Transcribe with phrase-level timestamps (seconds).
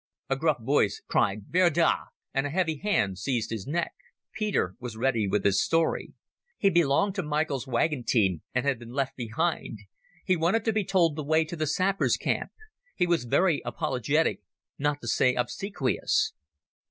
[0.31, 3.91] A gruff voice cried "Wer da?" and a heavy hand seized his neck.
[4.33, 6.13] Peter was ready with his story.
[6.57, 9.77] He belonged to Michael's wagon team and had been left behind.
[10.25, 12.49] He wanted to be told the way to the sappers' camp.
[12.95, 14.41] He was very apologetic,
[14.79, 16.33] not to say obsequious.